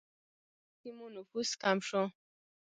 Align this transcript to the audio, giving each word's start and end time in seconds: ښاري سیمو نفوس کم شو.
ښاري 0.03 0.75
سیمو 0.79 1.05
نفوس 1.15 1.49
کم 1.61 1.77
شو. 1.87 2.03